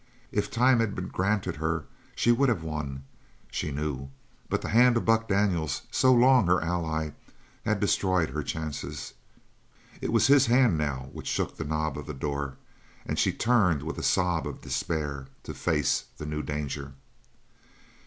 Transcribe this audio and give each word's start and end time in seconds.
If 0.31 0.49
time 0.49 0.79
had 0.79 0.95
been 0.95 1.09
granted 1.09 1.57
her 1.57 1.85
she 2.15 2.31
would 2.31 2.49
have 2.49 2.63
won, 2.63 3.03
she 3.51 3.69
knew, 3.69 4.09
but 4.49 4.63
the 4.63 4.69
hand 4.69 4.97
of 4.97 5.05
Buck 5.05 5.27
Daniels, 5.27 5.83
so 5.91 6.11
long 6.11 6.47
her 6.47 6.59
ally, 6.59 7.11
had 7.65 7.79
destroyed 7.79 8.31
her 8.31 8.41
chances. 8.41 9.13
It 10.01 10.11
was 10.11 10.25
his 10.25 10.47
hand 10.47 10.75
now 10.75 11.09
which 11.11 11.27
shook 11.27 11.55
the 11.55 11.65
knob 11.65 11.99
of 11.99 12.07
the 12.07 12.15
door, 12.15 12.57
and 13.05 13.19
she 13.19 13.31
turned 13.31 13.83
with 13.83 13.99
a 13.99 14.01
sob 14.01 14.47
of 14.47 14.59
despair 14.61 15.27
to 15.43 15.53
face 15.53 16.05
the 16.17 16.25
new 16.25 16.41
danger. 16.41 16.93